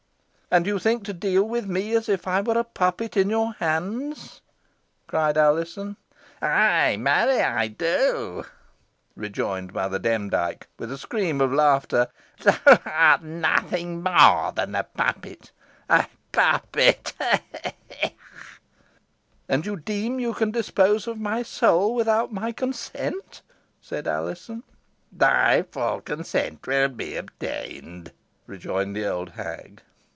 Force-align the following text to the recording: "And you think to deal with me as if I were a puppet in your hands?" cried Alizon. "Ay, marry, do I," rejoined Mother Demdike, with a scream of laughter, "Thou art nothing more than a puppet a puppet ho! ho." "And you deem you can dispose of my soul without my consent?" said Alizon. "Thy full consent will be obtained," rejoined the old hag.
"And 0.53 0.67
you 0.67 0.79
think 0.79 1.05
to 1.05 1.13
deal 1.13 1.45
with 1.45 1.65
me 1.65 1.95
as 1.95 2.09
if 2.09 2.27
I 2.27 2.41
were 2.41 2.57
a 2.59 2.65
puppet 2.65 3.15
in 3.15 3.29
your 3.29 3.53
hands?" 3.53 4.41
cried 5.07 5.37
Alizon. 5.37 5.95
"Ay, 6.41 6.97
marry, 6.99 7.69
do 7.69 8.43
I," 8.43 8.49
rejoined 9.15 9.73
Mother 9.73 9.97
Demdike, 9.97 10.67
with 10.77 10.91
a 10.91 10.97
scream 10.97 11.39
of 11.39 11.53
laughter, 11.53 12.09
"Thou 12.43 12.53
art 12.85 13.23
nothing 13.23 14.03
more 14.03 14.51
than 14.51 14.75
a 14.75 14.83
puppet 14.83 15.53
a 15.89 16.07
puppet 16.33 17.13
ho! 17.21 17.39
ho." 17.93 18.09
"And 19.47 19.65
you 19.65 19.77
deem 19.77 20.19
you 20.19 20.33
can 20.33 20.51
dispose 20.51 21.07
of 21.07 21.17
my 21.17 21.43
soul 21.43 21.95
without 21.95 22.33
my 22.33 22.51
consent?" 22.51 23.41
said 23.79 24.05
Alizon. 24.05 24.63
"Thy 25.13 25.61
full 25.61 26.01
consent 26.01 26.67
will 26.67 26.89
be 26.89 27.15
obtained," 27.15 28.11
rejoined 28.47 28.97
the 28.97 29.05
old 29.07 29.29
hag. 29.29 29.81